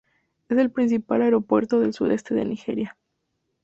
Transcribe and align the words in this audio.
Es 0.49 0.57
el 0.57 0.71
principal 0.71 1.21
aeropuerto 1.21 1.79
del 1.79 1.93
sudeste 1.93 2.33
de 2.33 2.43
Nigeria. 2.45 2.97